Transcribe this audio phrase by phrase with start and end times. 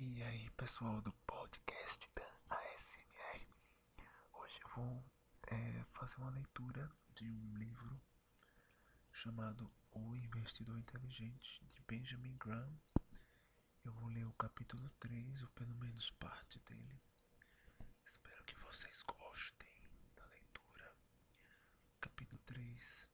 [0.00, 3.48] E aí, pessoal do podcast da ASMR.
[4.32, 5.04] Hoje eu vou
[5.48, 8.00] é, fazer uma leitura de um livro
[9.10, 12.80] chamado O Investidor Inteligente de Benjamin Graham.
[13.84, 17.02] Eu vou ler o capítulo 3, ou pelo menos parte dele.
[18.06, 19.82] Espero que vocês gostem
[20.14, 20.94] da leitura.
[22.00, 23.08] Capítulo 3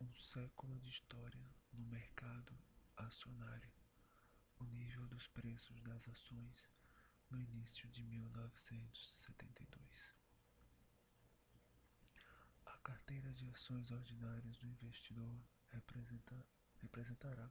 [0.00, 2.56] Um século de história no mercado
[2.96, 3.79] acionário
[4.60, 6.68] o nível dos preços das ações
[7.30, 10.14] no início de 1972.
[12.66, 17.50] A carteira de ações ordinárias do investidor representa, representará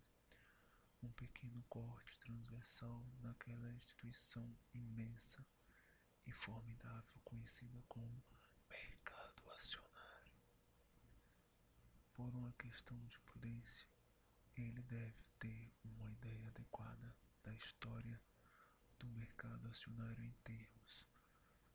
[1.01, 5.45] um pequeno corte transversal naquela instituição imensa
[6.25, 8.21] e formidável conhecida como
[8.69, 10.33] mercado acionário.
[12.13, 13.87] Por uma questão de prudência,
[14.61, 18.21] ele deve ter uma ideia adequada da história
[18.99, 21.05] do mercado acionário em termos,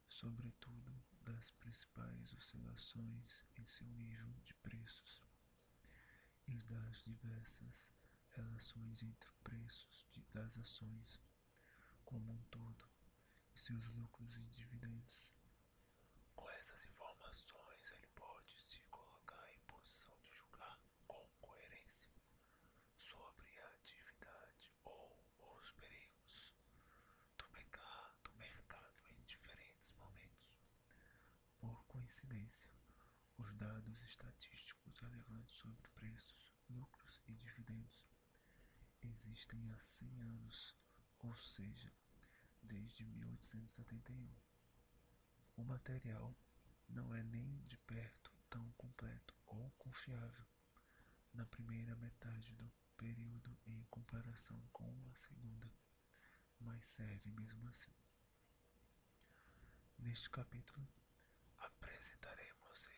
[0.08, 5.22] sobretudo das principais oscilações em seu nível de preços
[6.46, 7.92] e das diversas
[8.30, 10.04] relações entre preços
[10.34, 11.20] das ações
[12.04, 12.88] como um todo
[13.54, 15.24] e seus lucros e dividendos.
[16.34, 22.10] Com essas informações, ele pode se colocar em posição de julgar com coerência
[22.96, 25.24] sobre a atividade ou
[25.56, 26.54] os perigos
[27.38, 30.60] do mercado, do mercado em diferentes momentos.
[31.58, 32.70] Por coincidência,
[33.38, 38.06] os dados estatísticos relevantes sobre preços, lucros e dividendos
[39.02, 40.74] existem há 100 anos,
[41.19, 41.92] ou seja,
[42.62, 44.34] desde 1871.
[45.56, 46.34] O material
[46.88, 50.47] não é nem de perto tão completo ou confiável
[51.32, 55.70] na primeira metade do período em comparação com a segunda,
[56.60, 57.94] mas serve mesmo assim.
[59.98, 60.86] Neste capítulo,
[61.58, 62.88] apresentaremos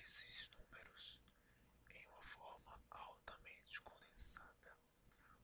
[0.00, 1.20] esses números
[1.90, 4.76] em uma forma altamente condensada,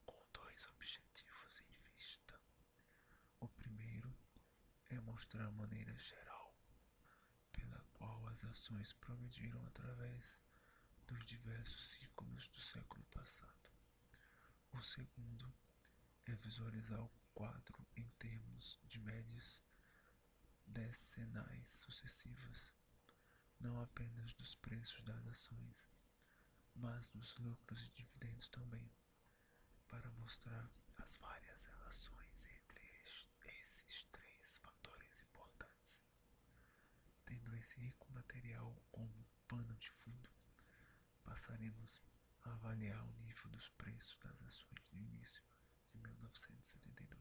[0.05, 2.41] com dois objetivos em vista.
[3.41, 4.15] O primeiro
[5.35, 6.55] mostrar a maneira geral
[7.51, 10.41] pela qual as ações progrediram através
[11.09, 13.69] dos diversos ciclos do século passado.
[14.73, 15.53] O segundo
[16.27, 19.61] é visualizar o quadro em termos de médias
[20.67, 22.73] decenais sucessivas,
[23.59, 25.89] não apenas dos preços das ações,
[26.77, 28.89] mas dos lucros e dividendos também,
[29.89, 30.71] para mostrar
[31.03, 32.85] as várias relações entre
[33.65, 36.03] esses três fatores importantes.
[37.25, 40.31] Tendo esse rico material como pano de fundo,
[41.25, 42.03] passaremos
[42.45, 45.43] a avaliar o nível dos preços das ações no início
[45.91, 47.21] de 1972.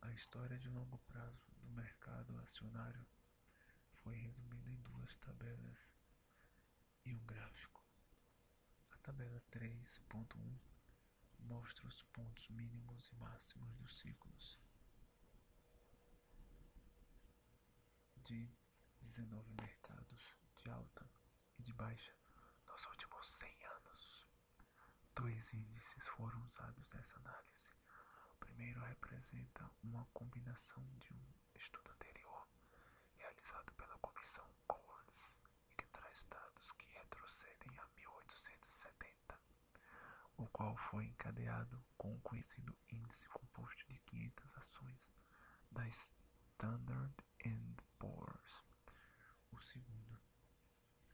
[0.00, 3.06] A história de longo prazo do mercado acionário
[3.92, 5.92] foi resumida em duas tabelas
[7.04, 7.84] e um gráfico.
[8.90, 10.58] A tabela 3.1
[11.40, 14.58] mostra os pontos mínimos e máximos dos ciclos
[18.28, 18.46] de
[19.00, 21.10] 19 mercados de alta
[21.58, 22.14] e de baixa
[22.66, 24.28] nos últimos 100 anos.
[25.14, 27.72] Dois índices foram usados nessa análise.
[28.34, 31.24] O primeiro representa uma combinação de um
[31.54, 32.46] estudo anterior
[33.16, 35.40] realizado pela Comissão Coles
[35.70, 39.40] e que traz dados que retrocedem a 1870,
[40.36, 45.14] o qual foi encadeado com o conhecido índice composto de 500 ações
[45.70, 47.27] da Standard
[47.98, 48.64] Poor's.
[49.52, 50.20] O segundo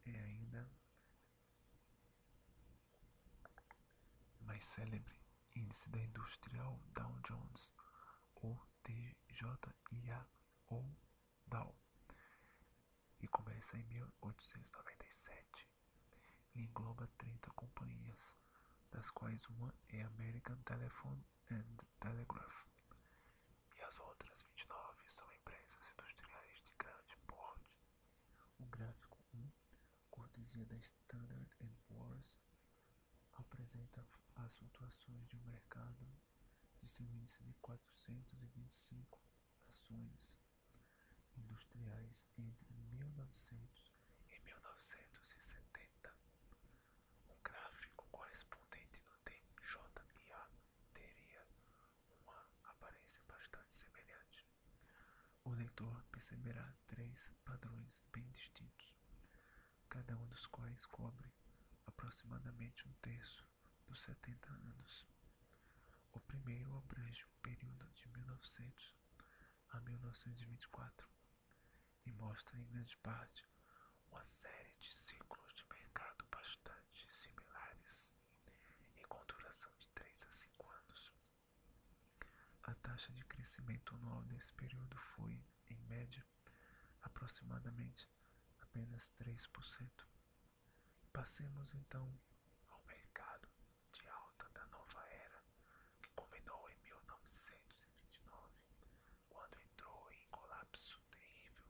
[0.06, 0.70] é ainda
[4.40, 5.20] mais célebre
[5.56, 7.72] índice da industrial Dow Jones,
[8.34, 10.28] ou DJIA,
[10.66, 10.84] ou
[11.46, 11.76] Dow,
[13.20, 15.68] e começa em 1897
[16.54, 18.34] e engloba 30 companhias,
[18.90, 22.66] das quais uma é American Telephone and Telegraph,
[23.76, 27.76] e as outras 29 são empresas industriais de grande porte.
[28.58, 29.50] O gráfico 1,
[30.54, 31.50] cortesia da Standard
[31.88, 32.38] Poor's,
[33.32, 34.06] apresenta
[34.36, 36.06] as flutuações de um mercado
[36.80, 39.20] de seu índice de 425
[39.68, 40.38] ações
[41.36, 43.92] industriais entre 1900
[44.30, 46.16] e 1970.
[47.28, 50.50] Um gráfico correspondente no DJIA
[50.94, 51.44] teria
[52.22, 54.46] uma aparência bastante semelhante.
[55.42, 58.93] O leitor perceberá três padrões bem distintos,
[59.94, 61.32] cada um dos quais cobre
[61.86, 63.46] aproximadamente um terço
[63.86, 65.06] dos 70 anos.
[66.12, 68.92] O primeiro abrange o período de 1900
[69.68, 71.08] a 1924
[72.06, 73.48] e mostra em grande parte
[74.10, 78.12] uma série de ciclos de mercado bastante similares
[78.96, 81.12] e com duração de 3 a 5 anos.
[82.64, 86.26] A taxa de crescimento anual nesse período foi, em média,
[87.02, 88.08] aproximadamente
[88.74, 90.04] apenas 3%.
[91.12, 92.20] Passemos então
[92.70, 93.48] ao mercado
[93.92, 95.44] de alta da nova era,
[96.02, 98.64] que culminou em 1929,
[99.28, 101.64] quando entrou em colapso terrível,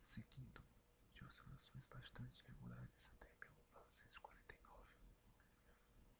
[0.00, 0.64] seguindo
[1.12, 4.88] de oscilações bastante regulares até 1949.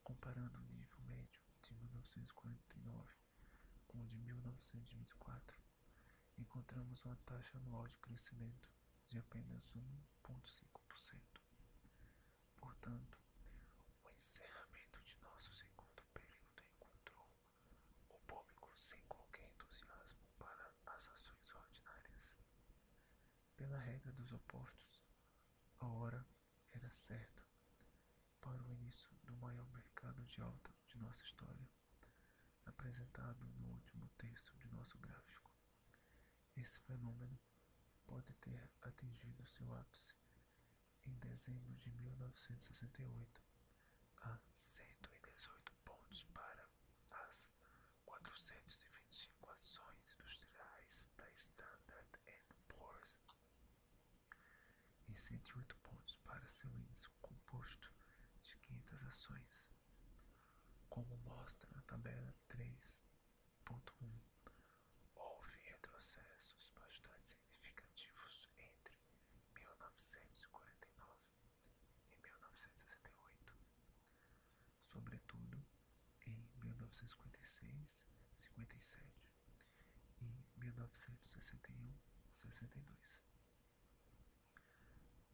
[0.03, 3.15] Comparando o nível médio de 1949
[3.87, 5.59] com o de 1924,
[6.37, 8.76] encontramos uma taxa anual de crescimento
[9.09, 11.21] de apenas 1,5%.
[12.57, 13.19] Portanto,
[14.05, 17.29] o encerramento de nosso segundo período encontrou
[18.09, 22.37] o público sem qualquer entusiasmo para as ações ordinárias.
[23.57, 25.05] Pela regra dos opostos,
[25.79, 26.27] a hora
[26.73, 27.45] era certa
[28.41, 31.69] para o início do maior mercado de alta de nossa história,
[32.65, 35.53] apresentado no último texto de nosso gráfico.
[36.57, 37.39] Esse fenômeno
[38.07, 40.15] pode ter atingido seu ápice
[41.05, 43.43] em dezembro de 1968
[44.23, 46.69] a 118 pontos para
[47.11, 47.49] as
[48.05, 52.09] 425 ações industriais da Standard
[52.69, 53.19] Poor's
[55.09, 57.93] e 108 pontos para seu índice composto
[58.41, 59.69] de 500 ações,
[60.89, 63.03] como mostra na tabela 3.1.
[65.15, 68.95] Houve retrocessos bastante significativos entre
[69.55, 71.21] 1949
[72.13, 73.55] e 1968,
[74.93, 75.65] sobretudo
[76.27, 76.49] em
[76.97, 78.07] 1956,
[78.37, 79.05] 57
[80.23, 81.95] e 1961,
[82.33, 83.21] 62.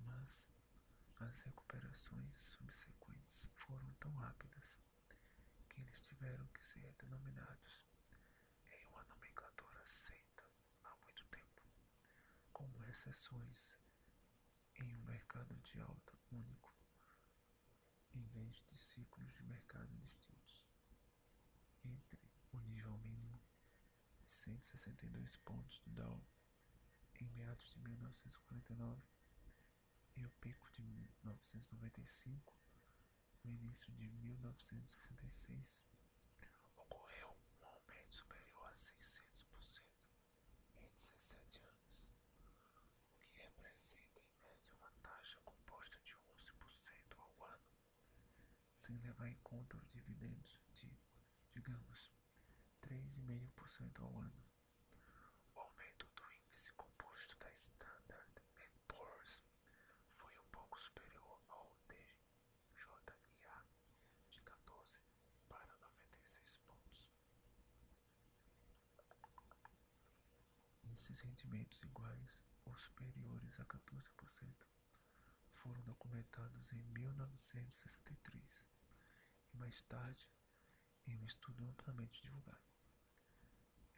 [0.01, 0.49] Mas
[1.21, 4.77] as recuperações subsequentes foram tão rápidas
[5.69, 7.87] que eles tiveram que ser denominados
[8.67, 10.45] em uma nomenclatura aceita
[10.83, 11.63] há muito tempo,
[12.53, 13.79] como recessões
[14.75, 16.75] em um mercado de alta único,
[18.15, 20.72] em vez de ciclos de mercado distintos.
[21.85, 22.19] Entre
[22.53, 23.41] o nível mínimo
[24.21, 26.25] de 162 pontos do Dow
[27.21, 29.03] em meados de 1949
[30.17, 32.57] e o pico de 1995,
[33.45, 35.85] no início de 1966,
[36.77, 39.83] ocorreu um aumento superior a 600%
[40.75, 42.07] em 17 anos,
[42.75, 47.69] o que representa em média uma taxa composta de 11% ao ano,
[48.77, 50.62] sem levar em conta os dividendos de,
[51.55, 52.11] digamos,
[52.83, 54.45] 3,5% ao ano.
[55.55, 58.43] O aumento do índice composto da Standard
[58.89, 59.43] Poor's
[60.11, 63.67] foi um pouco superior ao DJIA
[64.31, 65.01] de 14
[65.49, 67.11] para 96 pontos.
[70.93, 74.67] Esses rendimentos iguais ou superiores a 14%
[75.53, 78.67] foram documentados em 1963
[79.53, 80.29] e mais tarde
[81.07, 82.63] em um estudo amplamente divulgado.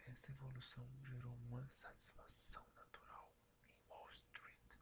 [0.06, 3.32] Essa evolução gerou uma satisfação natural
[3.66, 4.76] em Wall Street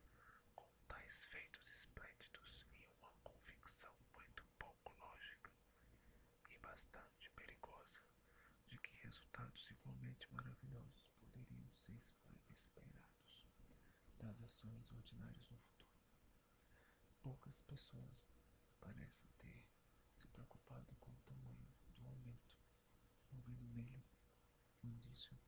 [0.54, 5.50] com tais feitos esplêndidos e uma convicção muito pouco lógica
[6.50, 8.00] e bastante perigosa
[8.66, 11.98] de que resultados igualmente maravilhosos poderiam ser
[12.50, 13.46] esperados
[14.18, 15.98] das ações ordinárias no futuro.
[17.20, 18.26] Poucas pessoas
[18.80, 19.64] parecem ter
[20.14, 21.72] se preocupado com o tamanho
[22.02, 22.56] do aumento,
[23.30, 24.04] não vendo nele
[24.82, 25.38] o indício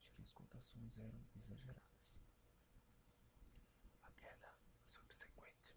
[0.00, 2.20] de que as cotações eram exageradas.
[4.02, 4.54] A queda
[4.84, 5.76] subsequente,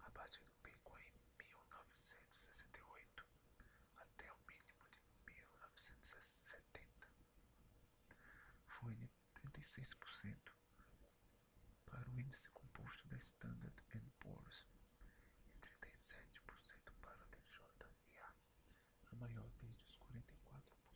[0.00, 3.26] a partir do pico em 1968
[3.96, 7.08] até o mínimo de 1970,
[8.66, 10.52] foi de 36%
[11.86, 13.82] para o índice composto da Standard
[14.18, 14.66] Poor's
[15.54, 18.34] e 37% para o DJIA,
[19.06, 19.96] a maior desde os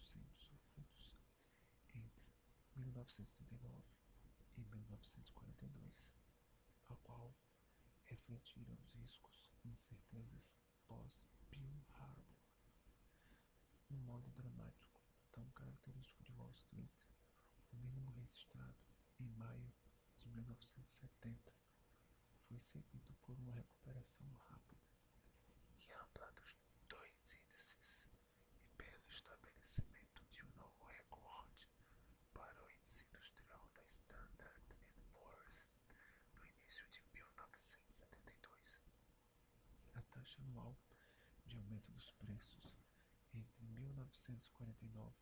[0.07, 1.13] 44% sofridos
[1.95, 2.25] entre
[2.77, 3.83] 1939
[4.57, 6.15] e 1942,
[6.89, 7.35] a qual
[8.05, 12.37] refletiram os riscos e incertezas pós-Pearl Harbor.
[13.91, 17.03] No modo dramático, tão característico de Wall Street,
[17.73, 18.79] o mínimo registrado
[19.19, 19.75] em maio
[20.19, 21.53] de 1970
[22.47, 24.87] foi seguido por uma recuperação rápida
[25.79, 26.57] e ampla dos
[26.89, 28.09] dois índices
[28.61, 29.97] e pelo estabelecimento
[40.57, 40.77] anual
[41.47, 42.79] de aumento dos preços
[43.35, 45.15] entre 1949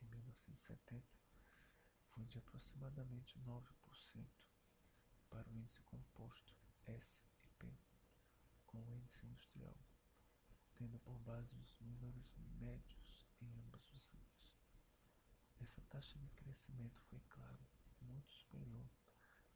[0.00, 1.04] e 1970
[2.10, 4.26] foi de aproximadamente 9%
[5.28, 6.54] para o índice composto
[6.86, 7.76] S&P,
[8.66, 9.76] com o índice industrial,
[10.74, 14.54] tendo por base os números médios em ambos os anos.
[15.60, 17.66] Essa taxa de crescimento foi, claro,
[18.00, 18.88] muito superior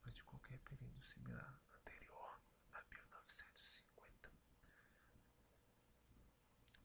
[0.03, 2.41] à de qualquer período similar anterior
[2.73, 4.31] a 1950.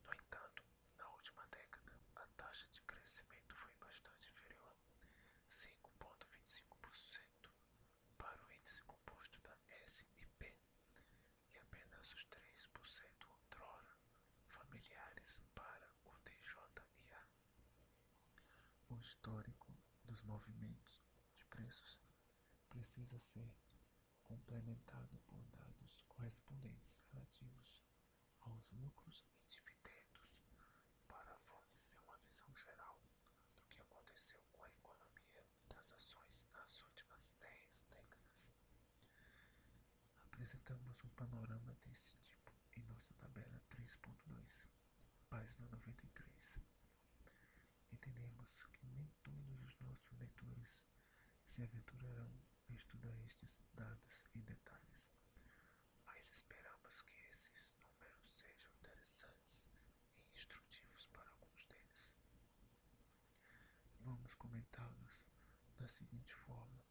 [0.04, 0.64] No entanto,
[0.98, 4.76] na última década, a taxa de crescimento foi bastante inferior,
[5.50, 7.50] 5,25%
[8.18, 9.56] para o índice composto da
[9.86, 10.56] S&P
[11.54, 13.98] e apenas os 3% outrora
[14.48, 17.22] familiares para o DJIA.
[18.98, 19.72] O histórico
[20.06, 21.04] dos movimentos
[21.36, 22.02] de preços
[22.68, 23.56] precisa ser
[24.24, 27.84] complementado por dados correspondentes relativos
[28.42, 30.42] aos lucros e dividendos
[31.08, 33.00] para fornecer uma visão geral
[33.56, 38.50] do que aconteceu com a economia das ações nas últimas 10 décadas.
[40.26, 44.68] Apresentamos um panorama desse tipo em nossa tabela 3.2,
[45.30, 46.77] página 93.
[47.92, 50.84] Entendemos que nem todos os nossos leitores
[51.46, 55.10] se aventurarão a estudar estes dados em detalhes,
[56.06, 59.68] mas esperamos que esses números sejam interessantes
[60.16, 62.16] e instrutivos para alguns deles.
[64.00, 65.24] Vamos comentá-los
[65.78, 66.84] da seguinte forma: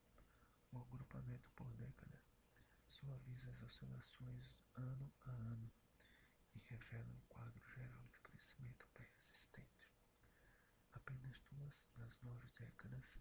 [0.72, 2.22] o agrupamento por década
[2.86, 5.72] suaviza as oscilações ano a ano
[6.54, 9.85] e revela um quadro geral de crescimento persistente.
[11.08, 13.16] Apenas duas das nove décadas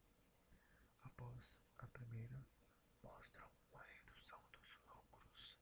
[1.03, 2.43] após a primeira
[3.03, 5.59] mostram uma redução dos lucros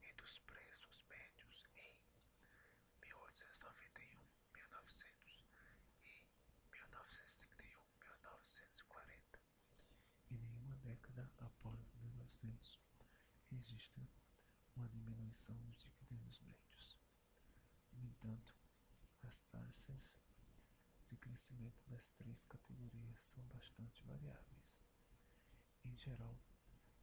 [0.00, 2.00] e dos preços médios em
[3.02, 4.18] 1891,
[4.54, 5.44] 1900
[6.00, 6.24] e
[6.72, 9.38] 1931, 1940.
[10.30, 12.80] E nenhuma década após 1900
[13.50, 14.08] registra
[14.76, 16.98] uma diminuição dos dividendos médios.
[17.92, 18.56] No entanto,
[19.22, 20.16] as taxas
[21.06, 24.80] de crescimento das três categorias são bastante variáveis.
[25.84, 26.36] Em geral,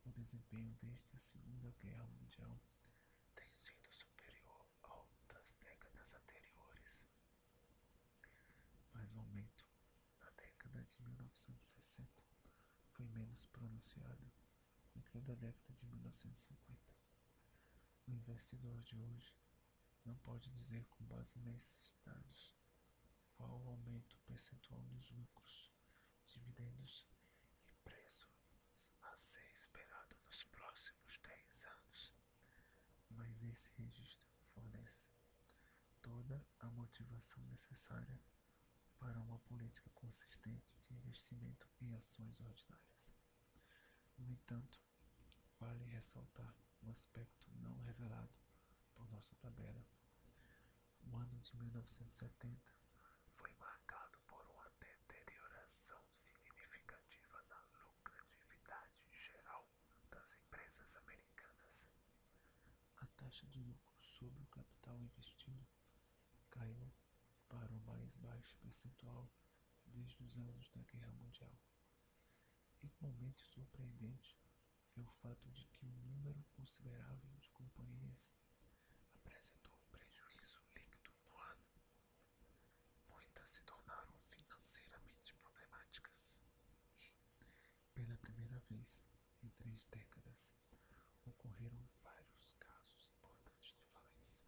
[0.03, 2.59] o desempenho desde a Segunda Guerra Mundial
[3.33, 7.07] tem sido superior ao das décadas anteriores,
[8.93, 9.65] mas o aumento
[10.19, 12.23] na década de 1960
[12.91, 14.29] foi menos pronunciado
[14.93, 16.93] do que o da década de 1950.
[18.07, 19.33] O investidor de hoje
[20.03, 22.53] não pode dizer com base nesses dados
[23.43, 25.69] qual o aumento percentual dos lucros,
[26.27, 27.05] dividendos
[27.67, 28.29] e preços
[29.01, 32.13] a ser esperado nos próximos 10 anos.
[33.09, 35.09] Mas esse registro fornece
[36.01, 38.17] toda a motivação necessária
[38.97, 43.13] para uma política consistente de investimento em ações ordinárias.
[44.17, 44.79] No entanto,
[45.59, 48.33] vale ressaltar um aspecto não revelado
[48.93, 49.85] por nossa tabela.
[51.01, 52.82] O ano de 1970
[53.33, 59.67] foi marcado por uma deterioração significativa na lucratividade geral
[60.09, 61.89] das empresas americanas.
[62.97, 65.67] A taxa de lucro sobre o capital investido
[66.49, 66.91] caiu
[67.49, 69.29] para o mais baixo percentual
[69.85, 71.53] desde os anos da Guerra Mundial.
[72.81, 74.37] Igualmente surpreendente
[74.95, 78.31] é o fato de que um número considerável de companhias
[79.15, 81.65] apresentou prejuízo líquido no ano.
[83.09, 86.41] Muitas se tornaram financeiramente problemáticas
[86.93, 87.11] e,
[87.93, 89.01] pela primeira vez
[89.41, 90.51] em três décadas,
[91.25, 94.45] ocorreram vários casos importantes de falência.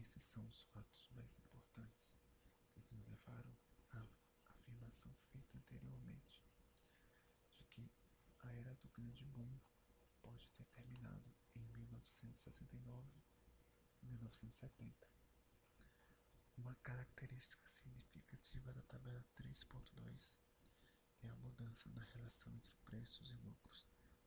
[0.00, 2.14] Esses são os fatos mais importantes
[2.72, 3.56] que nos levaram
[3.90, 4.06] à
[4.44, 6.44] afirmação feita anteriormente
[7.54, 7.90] de que
[8.40, 9.58] a era do grande boom
[10.22, 13.24] pode ter terminado em 1969
[14.02, 15.08] e 1970.
[16.58, 20.44] Uma característica significativa da tabela 3.2
[21.24, 23.86] é a mudança na relação entre preços e lucros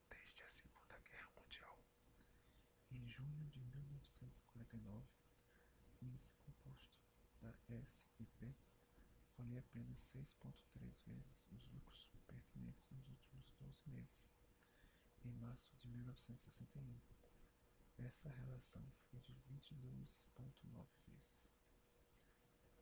[0.10, 1.80] desde a Segunda Guerra Mundial.
[2.92, 5.06] Em junho de 1949,
[6.01, 6.98] o índice composto
[7.42, 8.56] da S&P
[9.38, 14.32] valia apenas 6,3 vezes os lucros pertinentes nos últimos 12 meses.
[15.24, 17.00] Em março de 1961,
[18.00, 21.51] essa relação foi de 22,9 vezes.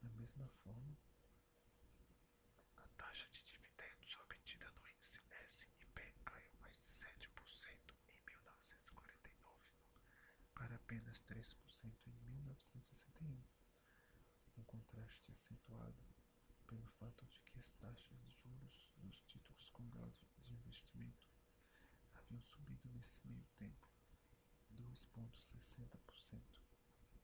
[0.01, 0.97] Da mesma forma,
[2.77, 9.59] a taxa de dividendos obtida no índice S&P caiu mais de 7% em 1949
[10.53, 10.77] para
[11.15, 13.43] apenas 3% em 1961,
[14.57, 16.03] um contraste acentuado
[16.67, 21.29] pelo fato de que as taxas de juros dos títulos com grau de investimento
[22.15, 23.87] haviam subido nesse meio tempo
[24.73, 26.41] 2,60%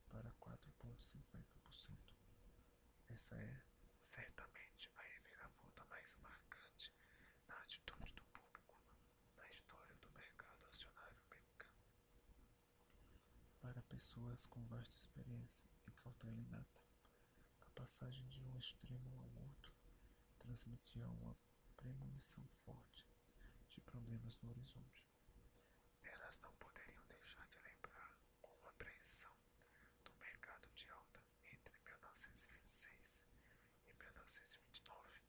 [0.08, 1.98] para 4,50%.
[3.08, 3.62] Essa é
[4.00, 6.94] certamente a reviravolta mais marcante
[7.46, 8.80] na atitude do público
[9.36, 11.82] na história do mercado acionário americano.
[13.60, 16.82] Para pessoas com vasta experiência e cautela inata,
[17.60, 19.72] a passagem de um extremo ao outro
[20.40, 21.36] transmitia uma
[21.76, 23.06] premonição forte
[23.70, 25.06] de problemas no horizonte.
[26.02, 29.36] Elas não poderiam deixar de lembrar com apreensão
[30.04, 33.24] do mercado de alta entre 1926
[33.86, 35.20] e 1929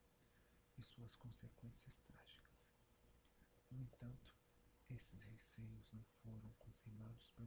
[0.80, 2.72] e suas consequências trágicas.
[3.70, 4.34] No entanto,
[4.90, 7.36] esses receios não foram confirmados.
[7.38, 7.44] É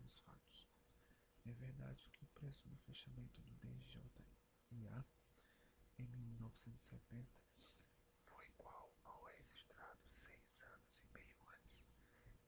[1.86, 5.06] verdade que o preço do fechamento do DJIA
[5.98, 7.28] em 1970
[8.18, 11.88] foi igual ao registrado seis anos e meio antes,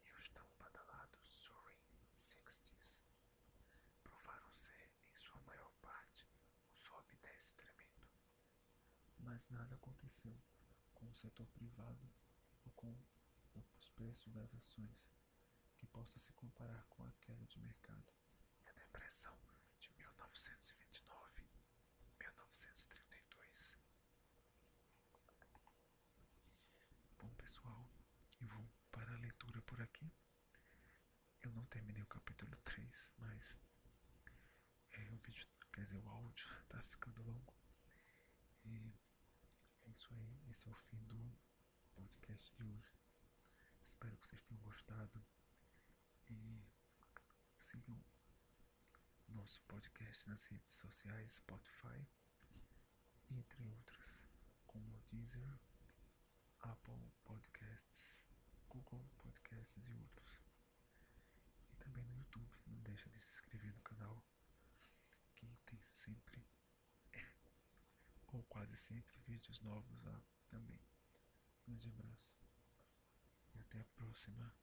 [0.05, 3.05] e os tão badalados Soaring Sixties
[4.03, 8.09] provaram ser, em sua maior parte, um sobe e desce tremendo.
[9.21, 10.37] Mas nada aconteceu
[10.95, 12.11] com o setor privado
[12.65, 12.93] ou com
[13.55, 15.09] os preços das ações
[15.77, 18.18] que possa se comparar com a queda de mercado
[18.99, 19.39] depressão
[19.79, 21.49] de 1929
[22.19, 23.79] 1932.
[27.17, 27.89] Bom, pessoal,
[28.41, 30.13] eu vou parar a leitura por aqui.
[31.43, 33.57] Eu não terminei o capítulo 3, mas
[34.91, 37.55] é, o vídeo, quer dizer, o áudio tá ficando longo.
[38.65, 38.93] E
[39.87, 41.39] é isso aí, esse é o fim do
[41.95, 42.93] podcast de hoje.
[43.85, 45.25] Espero que vocês tenham gostado
[46.29, 46.67] e
[47.61, 47.97] sigam
[49.29, 52.07] nosso podcast nas redes sociais, Spotify,
[53.31, 54.27] entre outras,
[54.67, 55.59] como Deezer,
[56.61, 58.27] Apple Podcasts,
[58.69, 60.43] Google Podcasts e outros.
[61.73, 64.25] E também no YouTube, não deixa de se inscrever no canal,
[65.35, 66.47] que tem sempre,
[68.33, 70.81] ou quase sempre, vídeos novos lá também.
[71.67, 72.35] Um grande abraço
[73.55, 74.55] e até a próxima.